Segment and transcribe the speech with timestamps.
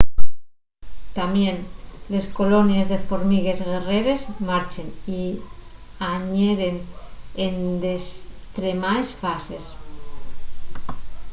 [1.17, 1.57] tamién
[2.13, 4.87] les colonies de formigues guerreres marchen
[5.19, 5.21] y
[6.15, 6.75] añeren
[7.45, 7.53] en
[7.87, 9.65] destremaes fases